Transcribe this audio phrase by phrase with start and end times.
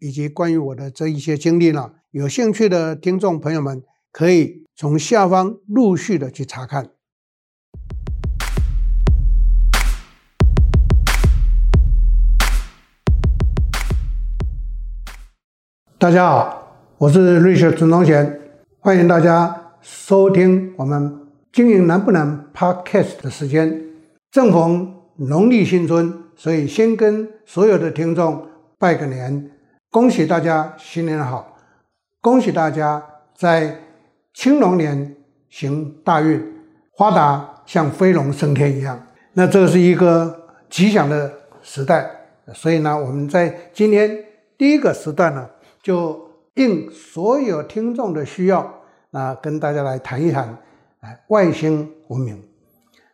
[0.00, 3.82] 以及关于我的这一些经历呢，有兴趣的听众朋友们
[4.12, 6.90] 可以从下方陆续的去查看。
[15.98, 18.40] 大家好，我是瑞雪陈宗贤，
[18.78, 23.82] 欢迎大家收听我们经营难不难 Podcast 的时间，
[24.30, 24.94] 正逢。
[25.20, 28.46] 农历新春，所以先跟所有的听众
[28.78, 29.50] 拜个年，
[29.90, 31.56] 恭喜大家新年好，
[32.20, 33.02] 恭喜大家
[33.34, 33.80] 在
[34.34, 35.16] 青龙年
[35.48, 36.40] 行大运，
[36.96, 39.02] 发达像飞龙升天一样。
[39.32, 42.06] 那这是一个吉祥的时代，
[42.52, 44.24] 所以呢，我们在今天
[44.58, 45.48] 第一个时段呢，
[45.82, 50.58] 就应所有听众的需要啊，跟大家来谈一谈，
[51.00, 52.42] 哎，外星文明。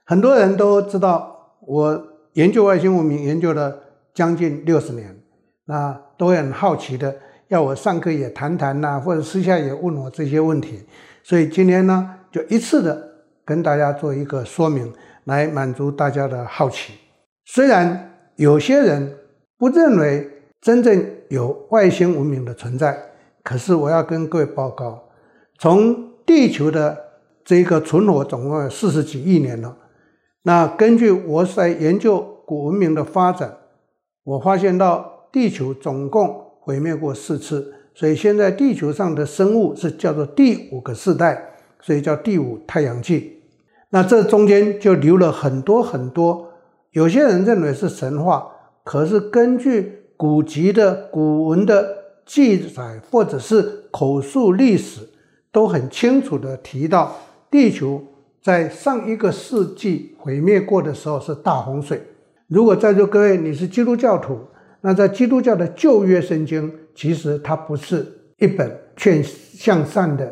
[0.04, 1.30] 很多人都知道。
[1.66, 1.98] 我
[2.34, 3.74] 研究外星文明研究了
[4.12, 5.18] 将近六十年，
[5.64, 7.14] 那都很好奇的，
[7.48, 10.84] 要我上课也谈谈呐，或者私下也问我这些问题，
[11.22, 13.08] 所以今天呢，就一次的
[13.44, 14.92] 跟大家做一个说明，
[15.24, 16.94] 来满足大家的好奇。
[17.44, 19.16] 虽然有些人
[19.58, 22.98] 不认为真正有外星文明的存在，
[23.42, 25.02] 可是我要跟各位报告，
[25.58, 26.98] 从地球的
[27.44, 29.76] 这个存活总共有四十几亿年了。
[30.42, 33.54] 那根据我在研究古文明的发展，
[34.24, 43.42] 我发现到地球总共毁灭过四次，所以现在地球上的生物是叫做第五个世代，所以叫第五太阳纪。
[43.90, 46.52] 那这中间就留了很多很多，
[46.92, 48.46] 有些人认为是神话，
[48.84, 51.84] 可是根据古籍的古文的
[52.24, 55.00] 记载，或者是口述历史，
[55.50, 57.16] 都很清楚地提到
[57.50, 58.00] 地球。
[58.40, 62.00] 在上一个世纪毁灭过的时候是大洪水。
[62.46, 64.38] 如果在座各位你是基督教徒，
[64.86, 68.06] 那在基督教的旧约圣经，其实它不是
[68.36, 70.30] 一本劝向善的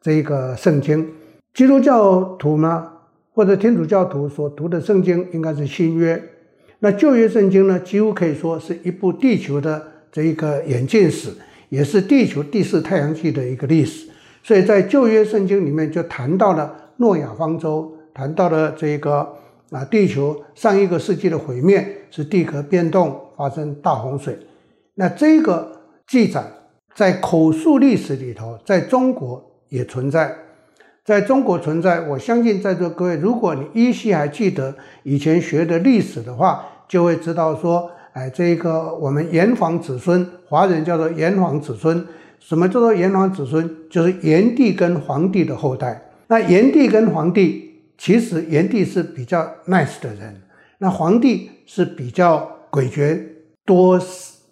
[0.00, 1.06] 这个圣经。
[1.52, 2.90] 基督教徒呢，
[3.34, 6.18] 或者天主教徒所读的圣经应该是新约。
[6.78, 11.28] 那旧约圣经呢，几乎可以说是一部地球的这一个演进史，
[11.68, 14.08] 也是地球第四太阳系的一个历史。
[14.42, 16.74] 所以在旧约圣经里面就谈到了。
[16.96, 19.26] 诺亚方舟谈到了这个
[19.70, 24.38] 啊，地球上一个世纪的毁灭是地壳变动发生大洪水。
[24.96, 26.44] 那这个记载
[26.94, 30.36] 在口述历史里头，在中国也存在，
[31.02, 32.02] 在中国存在。
[32.02, 34.74] 我相信在座各位，如果你依稀还记得
[35.04, 42.06] 以前学的历史的话，就会知道说，哎，这个我们炎黄子孙，华人叫做炎黄子孙。
[42.38, 43.74] 什么叫做炎黄子孙？
[43.88, 46.02] 就是炎帝跟黄帝的后代。
[46.26, 50.42] 那炎帝跟黄帝，其实炎帝是比较 nice 的人，
[50.76, 53.18] 那黄帝是比较诡谲
[53.70, 54.00] 多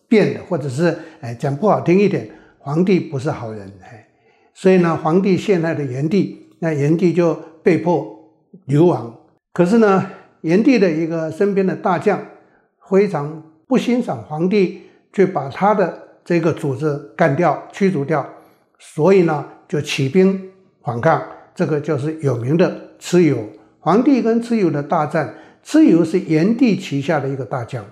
[0.06, 4.06] 变的，或者是哎讲不好听一点，皇帝不是好人哎，
[4.54, 7.34] 所以呢，皇帝陷害了炎帝，那炎帝就
[7.64, 8.16] 被迫
[8.66, 9.12] 流亡。
[9.52, 10.08] 可是呢，
[10.42, 12.24] 炎帝的一个身边的大将
[12.88, 18.24] 非常不欣赏皇帝，却把他的这个组织干掉、驱逐掉，
[18.78, 20.40] 所以呢，就起兵
[20.84, 21.20] 反抗。
[21.56, 23.36] 这个就是有名的蚩尤，
[23.80, 25.34] 黄帝跟蚩尤的大战，
[25.64, 27.84] 蚩尤是炎帝旗下的一个大将。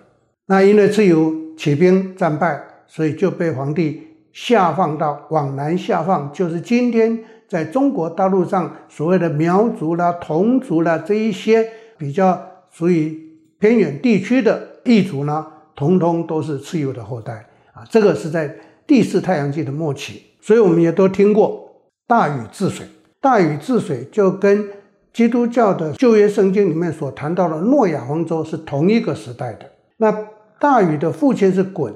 [0.46, 4.02] 那因为蚩尤起兵战败，所以就被黄帝
[4.32, 7.18] 下放到往南下放，就是今天
[7.48, 11.68] 在中国大陆上所谓的苗族啦、侗族啦这一些
[11.98, 12.40] 比较
[12.70, 13.18] 属于
[13.58, 17.82] 偏远地区的异族呢，统统都是蚩尤的后代啊。
[17.90, 18.54] 这个是在
[18.86, 21.68] 第四太阳纪的末期，所以我们也都听过
[22.06, 22.86] 大禹治水。
[23.20, 24.68] 大禹治水就跟
[25.12, 29.68] 基督教的旧约圣经里面所谈到的诺亚方舟是同一个时代的。
[29.96, 30.14] 那
[30.58, 31.92] 大禹的父亲是鲧，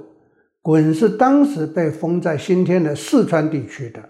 [0.63, 4.01] 鲧是当时被封在今天的四川地区的，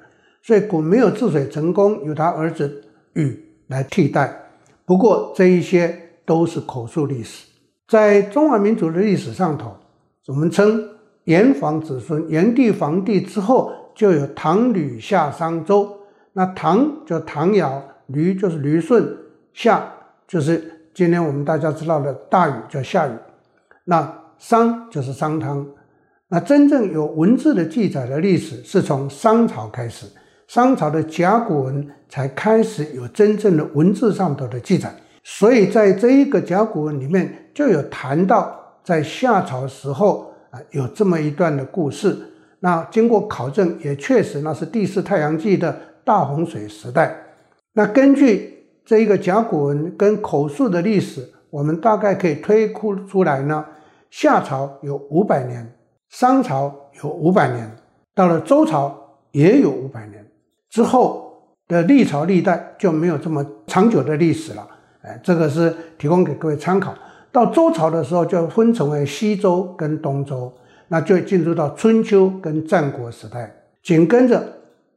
[0.43, 4.50] 所以鲧没有治水成功，由他儿子禹来替代。
[4.85, 7.47] 不过这一些都是口述历史，
[7.87, 9.76] 在中华民族的历史上头，
[10.26, 10.88] 我们称
[11.25, 15.96] 炎黄子孙，炎帝、黄帝之后就有唐吕夏商周。
[16.32, 19.17] 那唐就唐尧，吕就是吕顺，
[19.53, 19.93] 夏
[20.29, 23.12] 就是今天我们大家知道的大禹叫夏禹，
[23.85, 25.65] 那商就是商汤，
[26.29, 30.07] 那真正有文字的记载的历史是从商朝开始，
[30.49, 34.91] 商朝的甲骨文才开始有真正的文字上头的记载。
[35.23, 42.17] 所以在这一个甲骨文里面就有谈到，在夏朝时候啊有这么一段的故事。
[42.61, 47.15] 那经过考证，也确实那是第四太阳纪的大洪水时代。
[47.75, 53.65] 那根据这一个甲骨文跟口述的历史，我们大概可以推估出来呢，
[54.11, 55.67] 夏朝有五百年。
[56.11, 57.71] 商朝有五百年，
[58.17, 58.93] 到了周朝
[59.31, 60.27] 也有五百年，
[60.69, 61.33] 之后
[61.69, 64.69] 的历朝历代就没有这么长久的历史了。
[65.03, 66.93] 哎，这个是提供给各位参考。
[67.31, 70.53] 到周朝的时候，就分成为西周跟东周，
[70.89, 73.49] 那就进入到春秋跟战国时代，
[73.81, 74.45] 紧跟着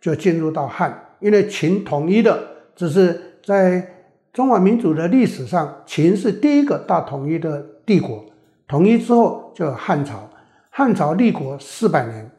[0.01, 2.41] 就进入到汉，因为秦统一的，
[2.75, 3.87] 只是在
[4.33, 8.25] 中华民族的历史上，秦是第一个大统一的帝国，
[8.67, 10.29] 统一之后就有汉朝。
[10.69, 12.31] 汉朝立国四百年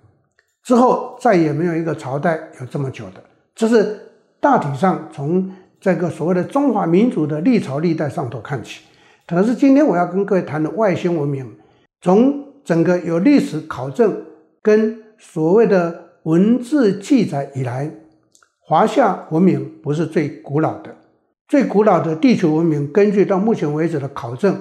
[0.64, 3.22] 之后，再也没有一个朝代有这么久的。
[3.54, 3.96] 这是
[4.40, 5.50] 大体上从
[5.80, 8.82] 这个所谓的中华民族的历朝历代上头看起。
[9.26, 11.56] 可是今天我要跟各位谈的外星文明，
[12.00, 14.24] 从整个有历史考证
[14.60, 17.90] 跟所谓的文字记载以来，
[18.58, 20.96] 华夏文明不是最古老的，
[21.46, 24.58] 最古老的地球文明，根据到目前为止的考证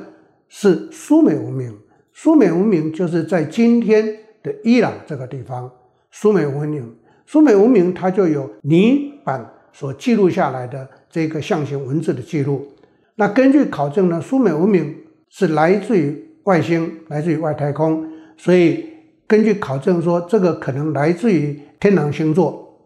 [0.55, 1.75] 是苏美文明。
[2.13, 4.05] 苏美文明就是在今天
[4.43, 5.69] 的伊朗这个地方，
[6.11, 6.95] 苏美文明，
[7.25, 12.67] 苏美文明它就有泥板所记录下来的这个象形文字的记录。
[13.15, 14.95] 那根据考证呢，苏美文明
[15.29, 18.07] 是来自于外星，来自于外太空，
[18.37, 18.85] 所以
[19.25, 22.77] 根据考证说，这个可能来自于天狼星座。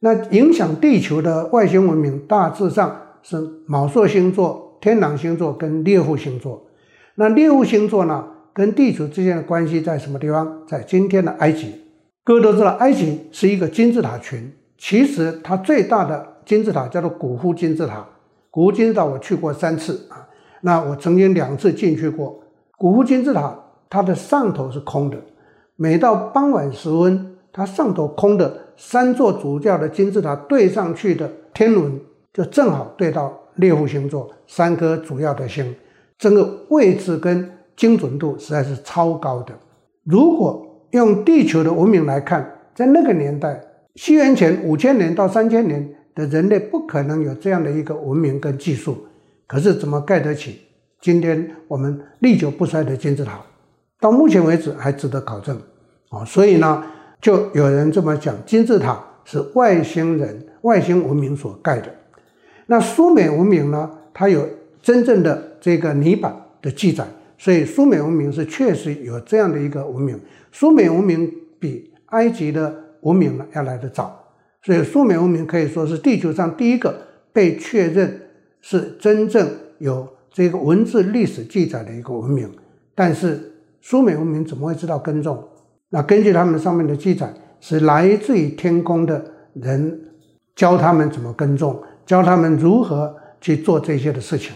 [0.00, 3.36] 那影响地球的外星文明大致上是
[3.68, 6.60] 昴宿星座、天狼星座跟猎户星座。
[7.16, 8.24] 那猎户星座呢？
[8.52, 10.62] 跟地球之间的关系在什么地方？
[10.66, 11.74] 在今天的埃及。
[12.24, 14.52] 各位都知道，埃及是一个金字塔群。
[14.78, 18.04] 其实它最大的金字塔叫做古夫金字塔。
[18.50, 20.26] 古夫金字塔我去过三次啊，
[20.60, 22.40] 那我曾经两次进去过。
[22.76, 23.56] 古夫金字塔
[23.88, 25.16] 它的上头是空的，
[25.76, 32.00] 每到傍晚时分，它上头空的三座主教的金字塔对上去的天轮，
[32.32, 35.74] 就正好对到猎户星座三颗主要的星，
[36.18, 37.50] 整个位置跟。
[37.76, 39.52] 精准度实在是超高的。
[40.04, 43.60] 如果用地球的文明来看，在那个年代，
[43.96, 48.96] 西元前五千年到三千年的人类不可能有这样的一个文明跟技术。
[49.48, 50.60] 可是怎么盖得起
[51.00, 53.40] 今天我们历久不衰的金字塔？
[53.98, 55.60] 到目前为止还值得考证
[56.10, 56.24] 啊！
[56.24, 56.84] 所以呢，
[57.20, 61.92] 就有人这么讲，金字塔是外星人、外星文明所盖的。
[62.66, 63.90] 那苏美文明呢？
[64.12, 64.48] 它有
[64.80, 67.06] 真正的这个泥板的记载。
[67.38, 70.20] 所以苏美文明是确实有这样的一个文明，
[70.52, 74.14] 苏美文明比埃及的文明要来得早，
[74.62, 76.94] 所以苏美文明可以说是地球上第一个
[77.32, 78.20] 被确认
[78.60, 82.46] 是真正有这个文字历史记载的一个文明。
[82.94, 85.42] 但是苏美文明怎么会知道耕种？
[85.88, 89.24] 那根据他们上面的记载，是来自于天宫的
[89.54, 90.00] 人
[90.54, 94.54] 教他们怎么耕种，教他们如何去做这些的事情。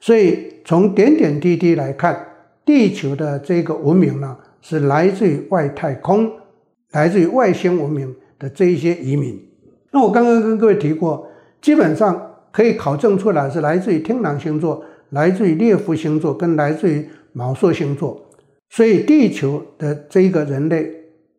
[0.00, 2.26] 所以从点点滴滴来看，
[2.64, 6.30] 地球的这个文明呢，是来自于外太空，
[6.92, 9.40] 来自于外星文明的这一些移民。
[9.92, 11.26] 那我刚刚跟各位提过，
[11.62, 12.20] 基本上
[12.52, 18.20] 可以考证出来是来自于天狼星座，来自于猎户星座，跟来自于昴宿星座。
[18.70, 20.92] 所以地球的这一个人类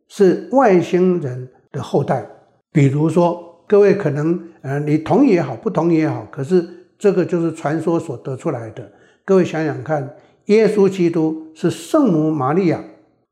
[0.07, 2.25] 是外星人的后代。
[2.71, 6.67] 比如说，各位可能呃，你同意也好，不同意也好，可是。
[6.97, 8.91] 这个就是传说所得出来的。
[9.25, 12.83] 各位想想看，耶稣基督是圣母玛利亚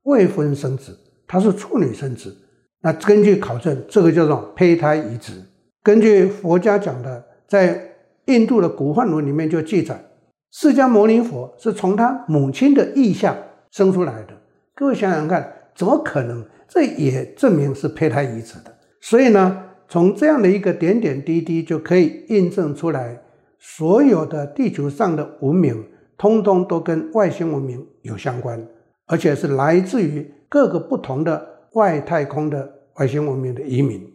[0.04, 2.36] 未婚生子，他是处女生子。
[2.82, 5.34] 那根据考证，这个叫做胚胎移植。
[5.82, 7.96] 根据佛家讲的，在
[8.26, 10.04] 印度的古梵文里面就记载，
[10.52, 13.36] 释迦牟尼佛是从他母亲的意下
[13.72, 14.34] 生出来的。
[14.76, 16.46] 各位想想看，怎么可能？
[16.68, 18.76] 这也证明是胚胎移植的。
[19.00, 23.22] 所以呢，从这样的一个点点滴滴就可以印证出来。
[23.60, 25.84] 所有的地球上的文明，
[26.18, 28.64] 通通都跟外星文明有相关，
[29.08, 34.08] 而且是来自于各个不同的外太空的外星文明的移民。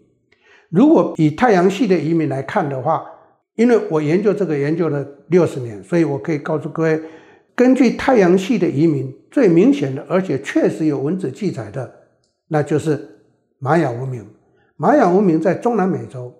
[0.68, 3.04] 如果以太阳系的移民来看的话，
[3.56, 7.00] 因为我研究这个研究了六十年，所以我可以告诉各位，
[7.54, 11.92] 根据太阳系的移民，最明显的，而且确实有文字记载的，
[12.49, 13.20] 那就是
[13.59, 14.25] 玛雅文明。
[14.76, 16.32] 玛雅文明在中南美洲，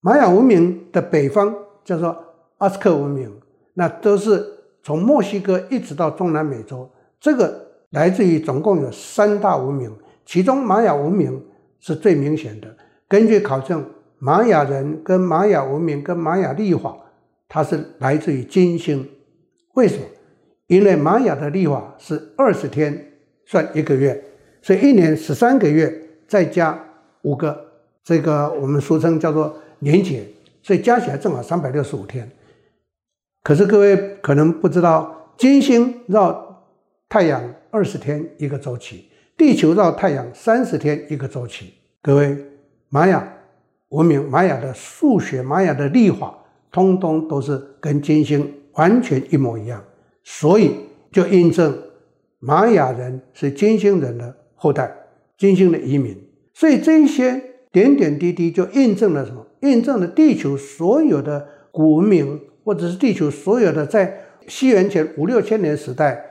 [0.00, 1.54] 玛雅文明的北方
[1.84, 2.28] 叫做。
[2.62, 3.28] 阿兹克文明，
[3.74, 4.40] 那都是
[4.84, 6.88] 从墨西哥一直到中南美洲，
[7.20, 9.92] 这个来自于总共有三大文明，
[10.24, 11.44] 其中玛雅文明
[11.80, 12.68] 是最明显的。
[13.08, 13.84] 根据考证，
[14.20, 16.96] 玛雅人跟玛雅文明跟玛雅历法，
[17.48, 19.08] 它是来自于金星。
[19.74, 20.04] 为什么？
[20.68, 23.12] 因为玛雅的历法是二十天
[23.44, 24.22] 算一个月，
[24.62, 25.92] 所以一年十三个月，
[26.28, 26.78] 再加
[27.22, 27.60] 五个，
[28.04, 30.24] 这个我们俗称叫做年节，
[30.62, 32.30] 所以加起来正好三百六十五天。
[33.42, 36.64] 可是各位可能不知道，金星绕
[37.08, 39.06] 太阳二十天一个周期，
[39.36, 41.74] 地球绕太阳三十天一个周期。
[42.00, 42.36] 各位，
[42.88, 43.36] 玛雅
[43.88, 46.38] 文明、玛雅的数学、玛雅的历法，
[46.70, 49.82] 通通都是跟金星完全一模一样。
[50.22, 50.76] 所以
[51.10, 51.76] 就印证
[52.38, 54.94] 玛雅人是金星人的后代，
[55.36, 56.16] 金星的移民。
[56.54, 59.44] 所以这些点点滴滴就印证了什么？
[59.62, 66.24] 印证了地球所有的古文明，或者是地球所有的在西元前五六千年时代，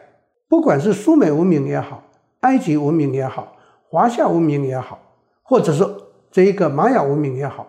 [0.48, 2.04] 不管是苏美文明也好，
[2.42, 3.58] 埃及文明也好，
[3.90, 5.00] 华夏文明也好，
[5.44, 5.86] 或者是
[6.32, 7.68] 这一个玛雅文明也好，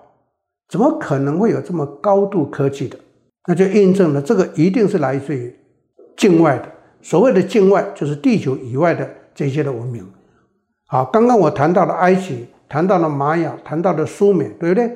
[0.69, 2.99] 怎么可能会有这么高度科技的？
[3.47, 5.57] 那就印证了这个一定是来自于。
[6.14, 6.69] 境外的
[7.00, 10.07] 所谓的境外，就是地球以外的这些的文明。
[10.87, 14.95] 好，刚刚我谈到了埃及，谈到了玛雅，谈到了苏美，对不对？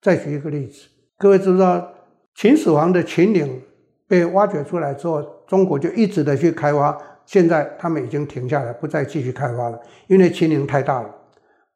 [0.00, 1.86] 再举一个例子，各位知不知道
[2.34, 3.62] 秦始皇的秦陵
[4.08, 6.96] 被挖掘出来之后，中国就一直的去开挖，
[7.26, 11.14] 现在他们已经停下来，不再继续开挖了，因为秦陵太大了。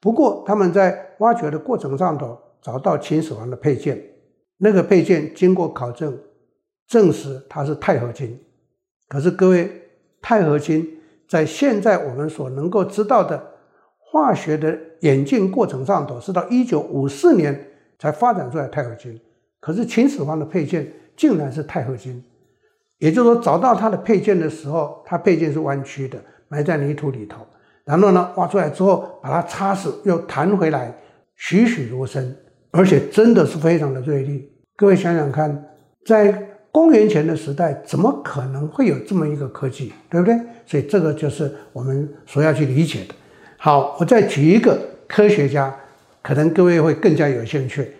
[0.00, 4.00] 不过他们在挖掘的过程上头找到秦始皇的佩剑，
[4.58, 6.18] 那个佩剑经过考证，
[6.86, 8.38] 证实它是钛合金。
[9.08, 9.70] 可是各位，
[10.22, 13.52] 钛合金在现在我们所能够知道的
[13.98, 17.68] 化学的演进过程上头，是到一九五四年
[17.98, 19.20] 才发展出来钛合金。
[19.64, 22.22] 可是秦始皇的佩剑竟然是钛合金，
[22.98, 27.46] 也就是说，找到他的佩剑的时候，他佩剑是弯曲的，埋在泥土里头。
[27.86, 30.94] 然后呢，挖出来之后，把它擦死，又弹回来，
[31.36, 32.36] 栩栩如生，
[32.72, 34.52] 而且真的是非常的锐利。
[34.76, 35.64] 各位想想看，
[36.04, 36.30] 在
[36.70, 40.38] 公元前的时代，怎么可能会有这么一个科技，对不对？
[40.66, 43.14] 所以这个就是我们所要去理解的。
[43.56, 44.78] 好，我再举一个
[45.08, 45.74] 科学家，
[46.20, 47.90] 可能各位会更加有兴趣。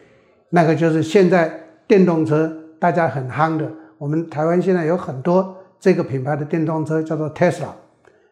[0.54, 1.52] 那个就是现在
[1.88, 3.68] 电动车大家很夯的，
[3.99, 7.70] 我们台湾现在有很多这个品牌的电动车，叫做 Tesla。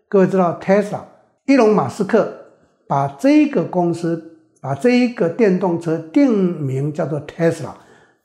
[0.09, 1.01] 各位知道 Tesla，
[1.47, 2.33] 伊隆马斯克
[2.87, 7.71] 把这个公司，把这一个电动车定名叫做 Tesla，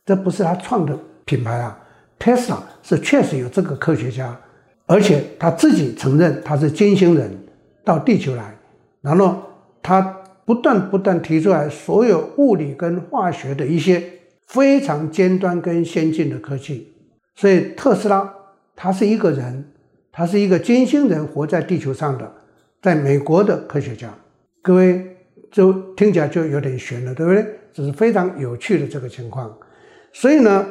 [0.05, 1.79] 这不是他创的品牌啊。
[2.19, 4.39] Tesla 是确实有这个科学家，
[4.85, 7.35] 而且他自己承认他是金星人
[7.83, 8.55] 到地球来，
[9.01, 9.37] 然后
[9.81, 10.16] 他
[10.47, 14.01] 不断不断提出来所有物理跟化学的一些
[14.47, 16.93] 非常尖端跟先进的科技。
[17.35, 18.33] 所以特斯拉
[18.73, 19.65] 他是一个人，
[20.09, 22.31] 他是一个金星人活在地球上的，
[22.81, 24.09] 在美国的科学家。
[24.61, 25.17] 各位
[25.51, 27.45] 就听起来就有点悬了，对不对？
[27.73, 29.55] 这是非常有趣的这个情况。
[30.13, 30.65] 所以呢。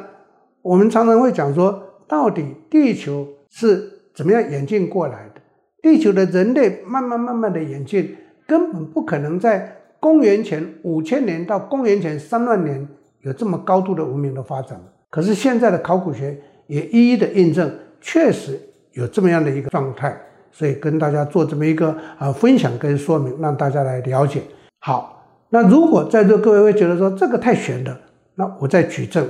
[0.63, 5.41] 我们常常会讲说，到底地球是怎么样演进过来的？
[5.81, 8.17] 地球的人类慢慢慢慢的演进，
[8.47, 12.87] 根本不可能在公元前五千年到公元前三万年
[13.21, 14.81] 有这么高度的文明的发展。
[15.09, 16.35] 可是现在的考古学
[16.67, 18.59] 也一一的印证，确实
[18.93, 20.19] 有这么样的一个状态。
[20.51, 24.41] 所以跟大家做这么一个啊分享跟说明，让大家来了解。
[24.79, 27.99] 好，那如果在座各位会觉得说这个太玄了，
[28.35, 29.27] 那我再举证，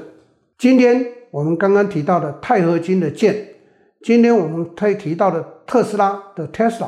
[0.58, 1.06] 今天。
[1.30, 3.36] 我们刚刚提到的钛合金的剑，
[4.02, 6.88] 今天我们推提到的特斯拉的 Tesla，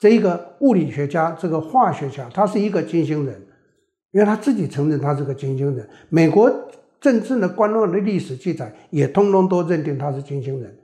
[0.00, 3.34] 这一个物理学家，这个化学家，他是一个金星人，
[4.12, 5.88] 因为他自己承认他是个金星人。
[6.08, 6.52] 美国
[7.00, 10.74] 真正的官方的历史记载也通通都认定他是金星人。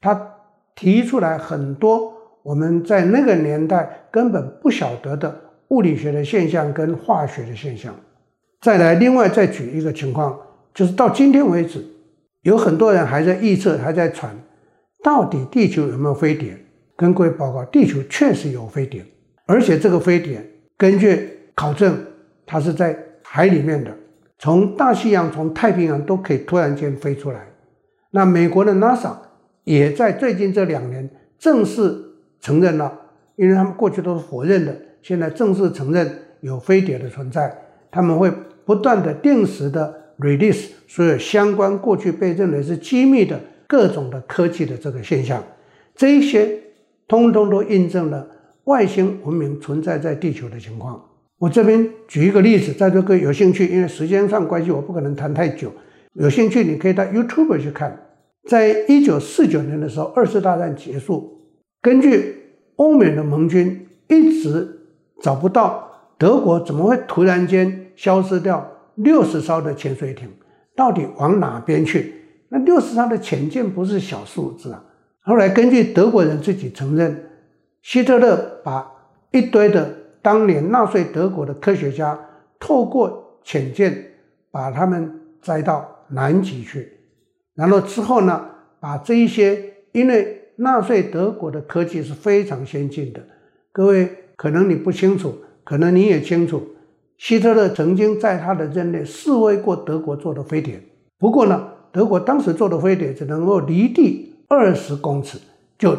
[0.00, 0.34] 他
[0.74, 2.12] 提出来很多
[2.42, 5.34] 我们在那个年代根本不晓得的
[5.68, 7.94] 物理学的现象跟化学的现象。
[8.60, 10.38] 再来，另外再举一个情况，
[10.74, 11.84] 就是到今天为止。
[12.42, 14.34] 有很多人还在预测，还在传，
[15.02, 16.56] 到底地球有没有飞碟？
[16.98, 19.04] 跟各位报告，地球确实有飞碟，
[19.46, 20.44] 而且这个飞碟
[20.76, 21.96] 根据考证，
[22.44, 23.96] 它是在海里面的，
[24.40, 27.46] 从大西洋、从太平洋都可以突然间飞出来。
[28.10, 29.12] 那美国的 NASA
[29.62, 31.96] 也在最近这两年正式
[32.40, 32.92] 承认了，
[33.36, 37.56] 因为他们过去都是否认的，现在正式承认有飞碟的存在，
[37.90, 38.30] 他们会
[38.64, 39.94] 不断的定时的。
[40.18, 45.40] release 所有相关过去被认为是机密的各种的科技的这个现象，
[45.94, 46.58] 这一些
[47.08, 48.24] 通通都印证了
[48.64, 51.02] 外星文明存在在地球的情况。
[51.38, 55.72] 我这边举一个例子，在座各位有兴趣，因为时间上关系，我不可能谈太久。
[56.12, 57.98] 有兴趣，你可以到 YouTube 去看。
[58.48, 61.40] 在一九四九年的时候，二次大战结束，
[61.80, 62.34] 根据
[62.76, 64.68] 欧美的盟军一直
[65.22, 65.88] 找不到
[66.18, 70.28] 德国怎么会突然间消失掉六十艘的潜水艇，
[70.74, 72.14] 到底往哪边去？
[72.48, 74.84] 那六十艘的潜舰不是小数字啊。
[75.28, 77.14] 后来根据德国人自己承认，
[77.82, 78.90] 希特勒把
[79.30, 82.18] 一堆的当年纳粹德国的科学家
[82.58, 83.94] 透过潜舰
[84.50, 86.90] 把他们载到南极去，
[87.54, 88.42] 然后之后呢，
[88.80, 93.20] 把这一些因为纳粹德国的科技是非常先进的，
[93.70, 96.66] 各位可能你不清楚，可能你也清楚，
[97.18, 100.80] 希特勒曾经在他的任内试飞过德国做的飞碟，
[101.18, 105.38] 不过呢，德国当时做的飞碟只能够离地二十公尺，
[105.78, 105.96] 就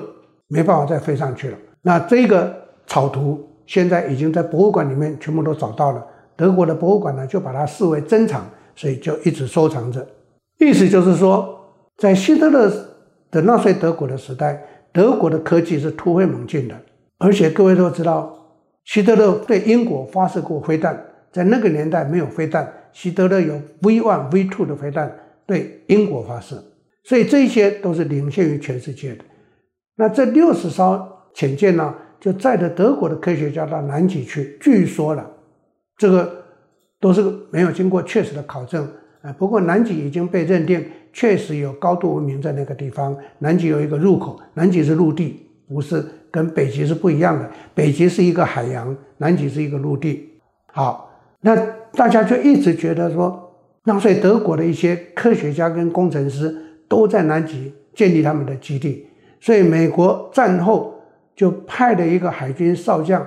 [0.48, 1.58] 没办法再飞上去了。
[1.82, 2.54] 那这个
[2.88, 8.44] 草图现在已经在博物馆里面全部都找到了，德国的博物馆呢就把它视为珍藏，
[8.76, 10.06] 所以就一直收藏着。
[10.58, 11.58] 意思就是说，
[11.98, 12.70] 在希特勒
[13.32, 16.76] 的纳粹德国的时代，德国的科技是突飞猛进的，
[17.20, 18.36] 而且各位都知道，
[18.86, 21.00] 希特勒对英国发射过飞弹，
[21.32, 23.54] 在那个年代没有飞弹，希特勒有
[23.84, 25.16] V one、V two 的飞弹
[25.46, 26.62] 对英国发射。
[27.10, 29.26] 所以这些都是领先于全世界的。
[29.96, 34.56] 那这六十艘潜舰呢，就载着德国的科学家到南极去。
[34.62, 35.28] 据说了，
[35.98, 36.32] 这个
[37.00, 38.88] 都是没有经过确实的考证
[39.24, 39.34] 啊。
[39.34, 43.18] 不过南极已经被认定确实有高度文明在那个地方。
[43.40, 47.50] 南极有一个入口，南极是陆地，不是跟北极是不一样的。
[47.74, 50.30] 北极是一个海洋，南极是一个陆地。
[50.68, 51.10] 好，
[51.42, 51.56] 那
[51.94, 53.52] 大家就一直觉得说，
[53.86, 56.68] 纳粹德国的一些科学家跟工程师。
[56.90, 59.08] 都在南极建立他们的基地，
[59.40, 61.00] 所以美国战后
[61.36, 63.26] 就派了一个海军少将，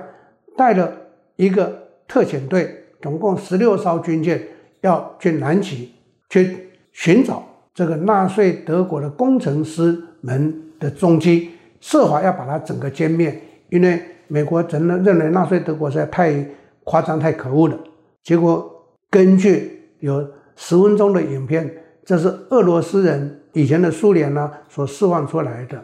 [0.57, 0.91] 带了
[1.37, 4.41] 一个特遣队，总共十六艘军舰，
[4.81, 5.93] 要去南极
[6.29, 7.43] 去寻找
[7.73, 13.41] 这个纳粹德国的工程师们的踪迹，设法要把它整个歼灭。
[13.69, 16.45] 因为美国真的认为纳粹德国实在太
[16.83, 17.79] 夸张、太可恶了。
[18.21, 18.69] 结果
[19.09, 21.71] 根据有十分钟的影片，
[22.03, 23.39] 这是俄罗斯人。
[23.53, 25.83] 以前的苏联呢，所释放出来的，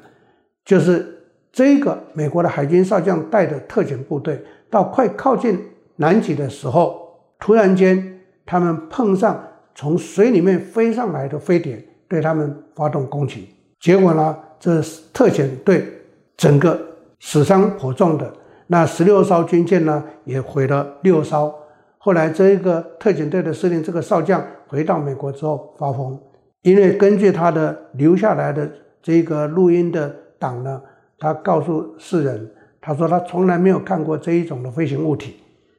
[0.66, 5.60] 就是这个美国的海军少将带的特遣部队，到快靠近
[5.96, 9.42] 南极的时候，突然间他们碰上
[9.74, 14.82] 从水里面飞上来的飞碟，对他们发动攻击，结果呢，这
[15.14, 15.88] 特遣队
[16.36, 16.80] 整个
[17.20, 18.34] 死伤颇重的，
[18.68, 21.54] 那十六艘军舰呢也毁了六艘。
[21.98, 26.20] 后来这一个特遣队的司令这个少将回到美国之后发疯。
[26.62, 28.70] 因为根据他的留下来的
[29.02, 30.82] 这个录音的档呢，
[31.18, 35.38] 他告诉世人，他说他从来没有看过这一种的飞行物体，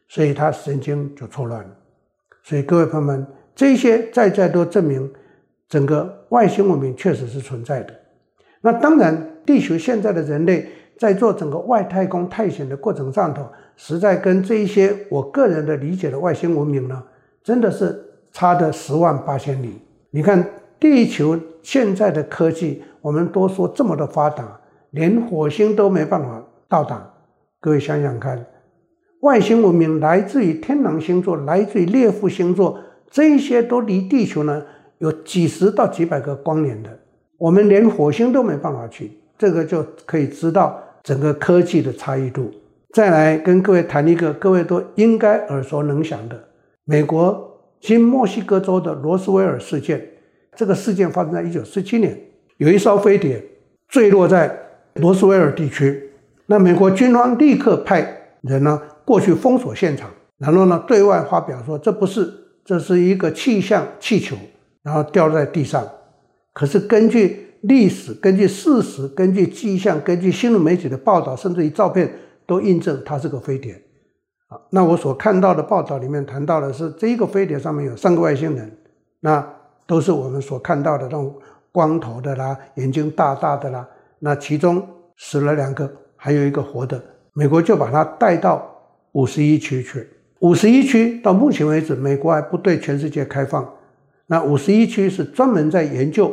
[0.09, 1.71] 所以他神经就错乱了。
[2.43, 5.13] 所以各位朋友们，这些在在都证明
[5.69, 7.95] 整个外星文明确实是存在的。
[8.63, 9.15] 那当然，
[9.45, 10.67] 地球现在的人类
[10.99, 17.03] 在做整个外太空探险的过程上头，实在跟这一些我个人的理解的外星文明呢，
[17.45, 19.79] 真的是差的十万八千里。
[20.09, 20.43] 你看。
[20.81, 24.59] 地球现在的科技，我们都说这么的发达，
[24.93, 27.07] 连火星都没办法到达。
[27.61, 28.47] 各位想想看，
[29.21, 32.79] 外星文明来自于天狼星座，来自于猎户星座，
[33.11, 34.63] 这些都离地球呢
[34.99, 36.99] 有几十到几百个光年的，
[37.37, 42.51] 我们连火星都没办法去，这个就可以知道整个科技的差异度。
[42.95, 46.43] 再来跟各位谈一个各位都应该耳熟能详的，
[46.87, 50.03] 美国新墨西哥州的罗斯威尔事件。
[50.57, 52.19] 这个事件发生在一九四七年，
[52.59, 53.45] 有一艘飞碟
[53.89, 54.55] 坠落在
[54.95, 56.11] 罗斯威尔地区。
[56.47, 62.33] 那美国军方立刻派人呢过去封锁现场，然后呢对外发表说这不是，
[62.65, 64.37] 这是一个气象气球，
[64.83, 65.89] 然后掉在地上。
[66.53, 72.13] 可是根据历史、根据事实、根据迹象、根据新闻媒体的报道，甚至于照片
[72.47, 73.75] 都印证它是个飞碟。
[74.49, 78.77] 啊，那我所看到的报道里面谈到的是，这一个飞碟上面有三个外星人。
[79.21, 79.49] 那
[79.91, 81.35] 都是我们所看到的这种
[81.73, 83.85] 光头的啦，眼睛大大的啦。
[84.21, 87.03] 那其中死了两个，还有一个活的。
[87.33, 88.65] 美国就把他带到
[89.15, 90.09] 五十一区去。
[90.39, 93.69] 五十一区到目前为止，美国还不对全世界开放。
[94.29, 96.33] 那五十一区是专门在研究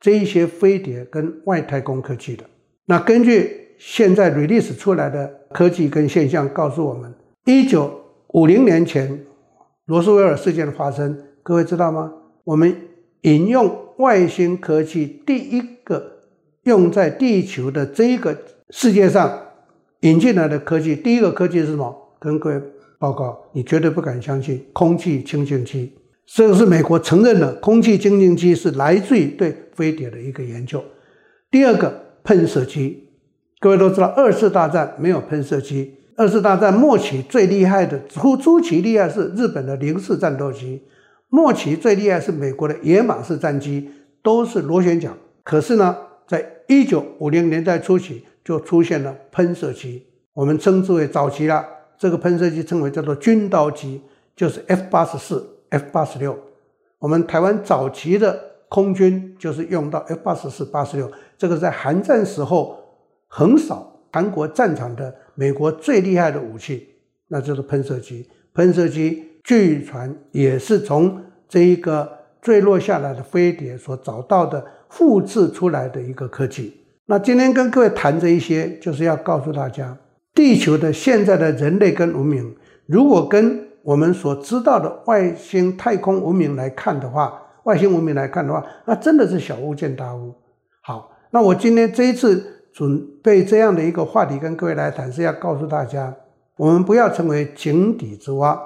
[0.00, 2.42] 这一些飞碟跟外太空科技的。
[2.86, 7.88] 那根据现在 release 出来的科技跟现象告诉我们，一九
[8.30, 9.24] 五零年前
[9.86, 12.12] 罗斯威尔事件的发生，各位知道吗？
[12.50, 12.74] 我们
[13.20, 16.18] 引用外星科技，第一个
[16.64, 18.36] 用在地球的这一个
[18.70, 19.40] 世界上
[20.00, 21.94] 引进来的科技，第一个科技是什么？
[22.18, 22.60] 跟各位
[22.98, 25.92] 报告，你绝对不敢相信，空气清净机，
[26.26, 30.82] 这个是美国承认的，空气清净机是来自于对飞碟的一个研究。
[31.52, 33.10] 第二个喷射机，
[33.60, 35.94] 各位都知道，二次大战没有喷射机。
[36.16, 40.82] 二次大战末期最厉害的，初初期厉害是日本的零式战斗机，
[41.30, 43.88] 末期最厉害是美国的野马式战机，
[44.22, 45.16] 都是螺旋桨。
[45.42, 51.64] 可是呢，在一九五零年代初期就出现了喷射机，我们称之为早期了。
[51.96, 54.02] 这个喷射机称为叫做军刀机，
[54.36, 56.38] 就是 F 八十四、F 八十六。
[56.98, 58.38] 我们台湾早期的
[58.68, 62.78] 空军就是用到 F 八十四、八十六，这个在韩战时候
[63.28, 65.14] 横扫韩国战场的。
[65.36, 66.86] 美国最厉害的武器，
[67.28, 68.28] 那就是喷射机。
[68.52, 76.74] 喷射机据传也是从这一个坠落下来的飞碟所找到的复制出来的一个科技。
[77.06, 79.96] 那今天跟各位谈这一些，就是要告诉大家，
[80.34, 82.54] 地球的现在的人类跟文明，
[82.86, 90.34] 如果跟我们所知道的外星太空文明来看的话，外星文明来看的话，那真的是小巫见大巫。
[90.82, 92.56] 好，那我今天这一次。
[92.72, 96.14] 准备这样的一个话题跟各位来谈，是要告诉大家，
[96.56, 98.58] 我们不要成为井底之蛙，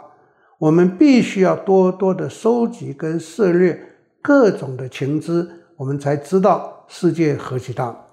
[0.59, 3.79] 我们必须要多多的收集跟涉猎
[4.23, 8.07] 各种的情资，我们才知道世界何其大。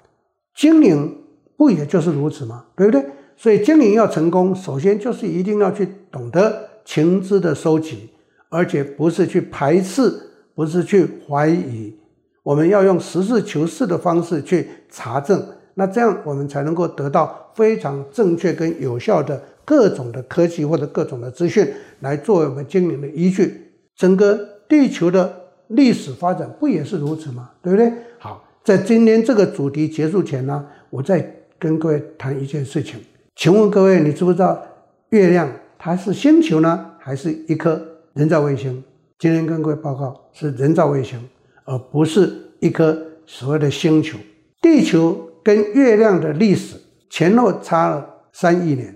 [0.55, 1.17] 经营
[1.55, 2.65] 不也就是如此吗？
[2.75, 3.05] 对不对？
[3.37, 8.09] 所以经营要成功，首先就是一定要去懂得情资的收集，
[8.49, 10.11] 而且不是去排斥，
[10.53, 11.95] 不是去怀疑，
[12.43, 15.43] 我们要用实事求是的方式去查证。
[15.75, 21.67] 那这样我们才能够得到非常正确跟有效的各种的科技或者各种的资讯，
[21.99, 23.71] 来作为我们经营的依据。
[23.95, 25.33] 整个地球的
[25.67, 27.51] 历史发展不也是如此吗？
[27.61, 27.91] 对不对？
[28.19, 31.25] 好，在今天这个主题结束前呢，我再
[31.59, 32.99] 跟各位谈一件事情。
[33.35, 34.61] 请问各位，你知不知道
[35.09, 37.81] 月亮它是星球呢，还是一颗
[38.13, 38.83] 人造卫星？
[39.19, 41.19] 今天跟各位报告是人造卫星，
[41.65, 44.17] 而不是一颗所谓的星球。
[44.61, 45.27] 地球。
[45.43, 46.75] 跟月亮的历史
[47.09, 48.95] 前后差了三亿年，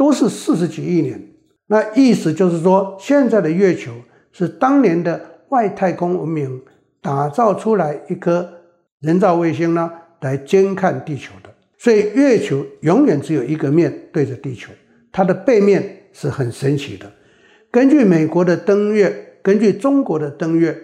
[0.00, 1.20] 都是四十几亿年。
[1.66, 3.92] 那意思就是说，现在的月球
[4.32, 6.62] 是当年的外太空文明
[7.02, 8.50] 打造出来一颗
[9.00, 11.50] 人造卫星呢，来监看地球的。
[11.76, 14.72] 所以月球永远只有一个面对着地球，
[15.12, 17.12] 它的背面是很神奇的。
[17.70, 20.74] 根据美国的登月，根据中国的登月，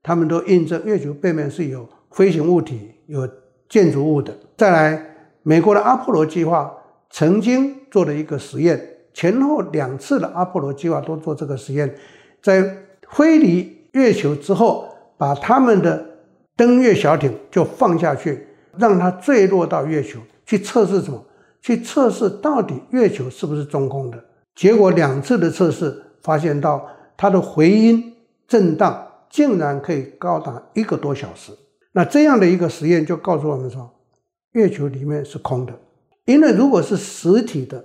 [0.00, 3.28] 他们都印证月球背面是有飞行物体有。
[3.68, 4.36] 建筑物的。
[4.56, 5.00] 再来，
[5.44, 6.74] 美国的阿波罗计划
[7.10, 8.80] 曾经做了一个实验，
[9.12, 11.92] 前后两次的阿波罗计划都做这个实验，
[12.42, 12.76] 在
[13.10, 16.06] 飞离月球之后，把他们的
[16.56, 18.46] 登月小艇就放下去，
[18.78, 21.24] 让它坠落到月球去测试什么？
[21.60, 24.24] 去测试到底月球是不是中空的？
[24.54, 28.14] 结果两次的测试发现到它的回音
[28.46, 31.52] 震荡竟然可以高达一个多小时。
[31.92, 33.90] 那这样的一个实验就告诉我们说，
[34.52, 35.72] 月球里面是空的，
[36.30, 37.84] 因为如果是实体的，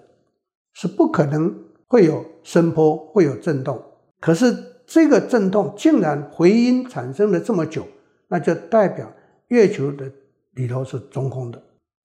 [0.76, 1.52] 是不可能
[1.88, 3.84] 会有声波，会有震动。
[4.20, 4.56] 可是
[4.86, 7.88] 这个震动竟然回音产生了这么久，
[8.28, 9.12] 那就代表
[9.48, 10.12] 月球的
[10.54, 11.60] 里头是中空的，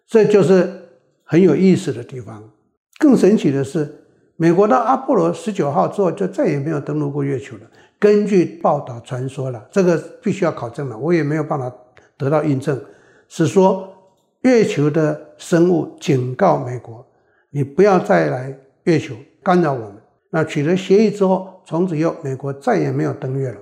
[0.07, 0.89] 这就是
[1.25, 2.43] 很有意思的地方。
[2.99, 4.03] 更神奇的是，
[4.37, 7.63] 美国的阿波罗十九号之后就再也没有登陆过月球了。
[7.99, 11.71] 根据报道传说了，这个必须要考证了，我也没有办法。
[12.17, 12.79] 得到印证，
[13.29, 13.89] 是说
[14.43, 17.05] 月球的生物警告美国，
[17.49, 19.97] 你不要再来月球干扰我们。
[20.29, 23.57] 那取得协议之后，从此以后美国再也没有登月了，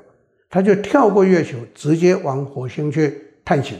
[0.50, 3.78] 他就跳过月球，直接往火星去探险。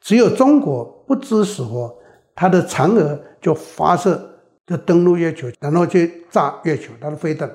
[0.00, 1.92] 只有中国不知死活，
[2.36, 7.50] 他的嫦娥就发射，就登陆月球，然后去炸月球，它的飞弹。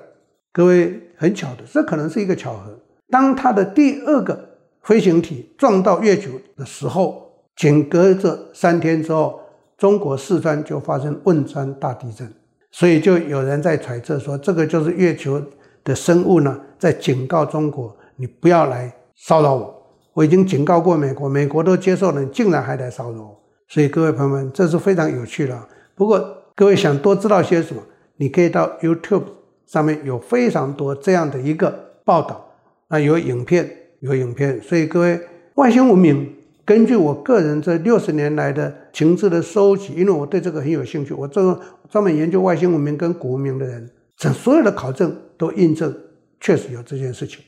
[0.52, 2.78] 各位很巧的，这可能是一个巧合。
[3.10, 4.50] 当他的第二个。
[4.84, 9.40] 飞行体撞到月球的时候，仅隔着三天之后，
[9.84, 12.26] 中国四川就发生汶川大地震，
[12.72, 15.44] 所以就有人在揣测说，这个就是月球
[15.84, 19.86] 的生物呢，在警告中国，你不要来骚扰我。
[20.14, 23.38] 我已经警告过美国，美国都接受了，你竟然还来骚扰我。
[23.68, 25.68] 所以各位朋友们，这是非常有趣的。
[25.96, 27.82] 不过各位想多知道些什么，
[28.16, 29.26] 你可以到 YouTube
[29.66, 32.50] 上面有非常多这样的一个报道，
[32.88, 33.70] 那有影片。
[34.00, 35.20] 有影片，所以各位，
[35.56, 36.34] 外星文明
[36.66, 45.94] 根据我个人这六十年来的情志的收集，因为我对这个很有兴趣，我这个专门研究外星文明跟古文明的人，这所有的考证都印证
[46.40, 47.44] 确实有这件事情。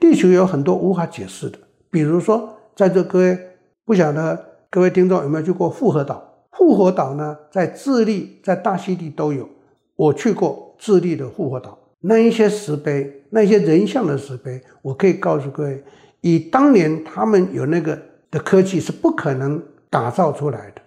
[0.00, 1.58] 地球有很多无法解释的，
[1.90, 3.38] 比如说，在这各位
[3.84, 6.24] 不晓得各位听众有没有去过复活岛？
[6.52, 9.46] 复活岛呢，在智利、在大溪地都有，
[9.94, 11.78] 我去过智利的复活岛。
[12.00, 15.84] 那一些石碑，那些人像的石碑，我可以告诉各位，
[16.22, 20.82] 以当年他们有那个的科技是不可能打造出来的。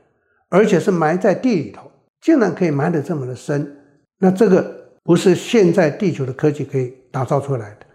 [0.49, 3.77] 而且是埋在地里头，竟然可以埋得这么的深，
[4.19, 7.86] 那这个不是现在地球的科技可以打造出来的。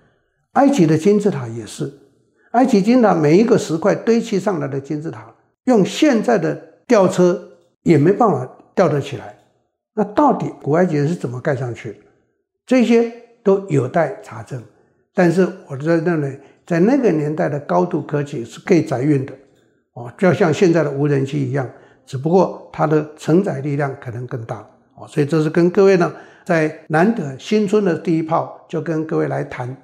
[0.52, 1.92] 埃及的金字塔也是，
[2.52, 6.54] 埃及金字塔每一个石块堆砌上来的金字塔，用现在的
[6.86, 7.46] 吊车
[7.82, 9.36] 也没办法吊得起来。
[9.92, 11.98] 那到底古埃及人是怎么盖上去的？
[12.64, 13.12] 这些
[13.44, 14.62] 都有待查证。
[15.12, 19.32] 但是我在认为，在那个年代的高度科技是可以载运的，
[19.92, 21.68] 哦，就像现在的无人机一样，
[22.04, 24.56] 只不过它的承载力量可能更大，
[24.96, 26.12] 哦，所以这是跟各位呢，
[26.44, 29.74] 在难得新春的第一炮，就跟各位来谈。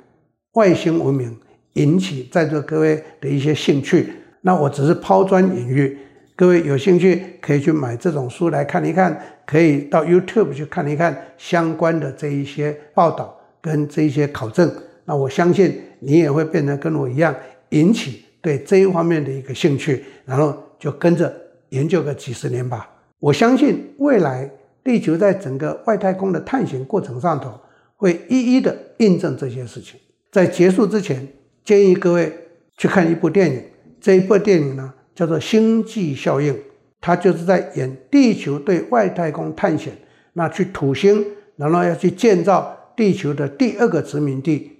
[0.54, 1.34] 外星文明
[1.74, 5.96] 引起在座各位的一些兴趣，那我只是抛砖引玉，
[6.36, 14.70] 各位有兴趣可以去买这种书来看一看，可以到 YouTube 去看一看相关的这一些报道跟这一些考证。
[15.06, 17.34] 那我相信你也会变得跟我一样，
[17.70, 21.32] 引起对这一方面的一个兴趣，然后就跟着
[21.68, 22.90] 研究个几十年吧。
[23.20, 24.50] 我相信未来
[24.82, 27.52] 地球在整个外太空的探险过程上头，
[27.96, 29.98] 会一一的印证这些事情。
[30.32, 31.26] 在结束之前，
[31.64, 32.32] 建议各位
[32.76, 33.62] 去看一部电影。
[34.00, 36.52] 这一部电影呢，叫做《星际效应》，
[37.00, 39.92] 它就是在演地球对外太空探险，
[40.32, 44.72] 那去土星，然后要去建造地球的第二个殖民地。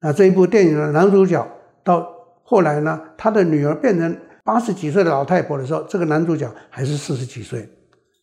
[0.00, 1.46] 那这一部电影的男主角
[1.82, 2.06] 到
[2.42, 7.68] 后来呢，他的女儿变成八十几岁的老太婆的时候，这个男主角还是四十几岁。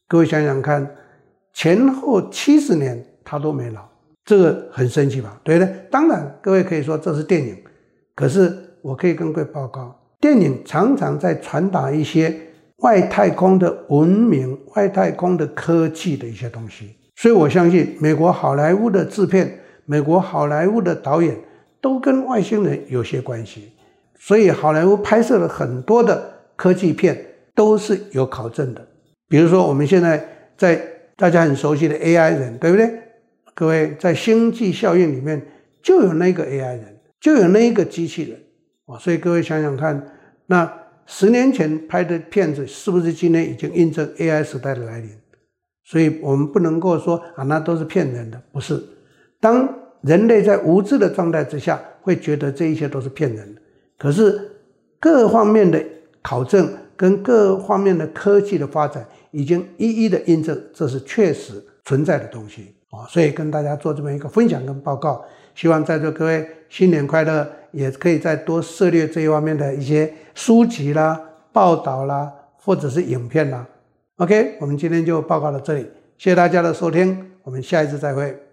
[0.07, 0.89] 各位想想看，
[1.53, 3.81] 前后七十年他都没老。
[4.23, 5.39] 这个很神奇吧？
[5.43, 5.75] 对不对？
[5.91, 7.55] 当然，各位可以说这是电影，
[8.15, 12.35] 可是我可以跟各位报告，电影常常在传达一些
[12.77, 16.95] 外太空的文明、外太空的科技的一些东西。
[17.17, 21.37] 所以我相信，美国好莱坞的制片、美国好莱坞的导演
[21.85, 23.71] 都跟外星人有些关系。
[24.17, 27.15] 所以，好莱坞拍摄了很多的科技片
[27.53, 28.83] 都是有考证的。
[29.27, 30.81] 比如说，我们现在在
[31.15, 32.91] 大家很熟悉的 AI 人，对不对？
[33.53, 35.39] 各位在星际效应里面
[35.83, 38.39] 就有那个 AI 人，就有那个机器人
[38.87, 40.03] 啊，所以各位想想看，
[40.47, 40.73] 那
[41.05, 45.11] 十年前拍的片子是不是今天已经印证 AI 时代的来临？
[45.83, 48.83] 所以我们不能够说啊，那都是骗人的，不是。
[49.39, 49.71] 当
[50.05, 53.61] 人类在无知的状态之下，会觉得这一切都是骗人的。
[53.97, 54.39] 可是
[54.99, 55.83] 各方面的
[56.21, 61.53] 考证跟各方面的科技的发展，已经一一的印证这是确实
[61.85, 63.07] 存在的东西啊。
[63.09, 71.19] 所以跟大家做这么一个分享跟报告，希望在座各位新年快乐，也可以再多涉猎这一方面的一些书籍啦、
[71.51, 73.67] 报道啦，或者是影片啦。
[74.17, 75.81] OK，我们今天就报告到这里，
[76.19, 78.44] 谢谢大家的收听，我们下一次再会。